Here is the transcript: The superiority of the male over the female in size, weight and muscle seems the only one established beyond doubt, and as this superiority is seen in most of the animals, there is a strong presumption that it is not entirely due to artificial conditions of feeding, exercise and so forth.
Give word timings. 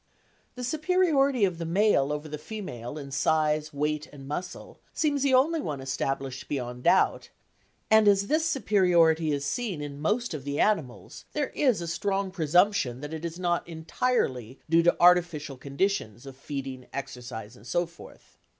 The 0.55 0.63
superiority 0.63 1.45
of 1.45 1.59
the 1.59 1.63
male 1.63 2.11
over 2.11 2.27
the 2.27 2.39
female 2.39 2.97
in 2.97 3.11
size, 3.11 3.71
weight 3.71 4.07
and 4.11 4.27
muscle 4.27 4.79
seems 4.95 5.21
the 5.21 5.35
only 5.35 5.61
one 5.61 5.79
established 5.79 6.47
beyond 6.47 6.81
doubt, 6.85 7.29
and 7.91 8.07
as 8.07 8.25
this 8.25 8.43
superiority 8.43 9.31
is 9.31 9.45
seen 9.45 9.79
in 9.79 9.99
most 10.01 10.33
of 10.33 10.43
the 10.43 10.59
animals, 10.59 11.25
there 11.33 11.49
is 11.49 11.81
a 11.81 11.87
strong 11.87 12.31
presumption 12.31 13.01
that 13.01 13.13
it 13.13 13.23
is 13.23 13.37
not 13.37 13.67
entirely 13.67 14.59
due 14.67 14.81
to 14.81 14.97
artificial 14.99 15.55
conditions 15.55 16.25
of 16.25 16.35
feeding, 16.35 16.87
exercise 16.91 17.55
and 17.55 17.67
so 17.67 17.85
forth. 17.85 18.39